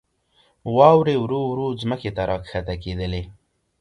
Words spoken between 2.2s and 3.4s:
راکښته کېدلې.